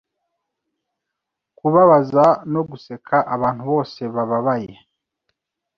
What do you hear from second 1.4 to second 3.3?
kubabaza no guseka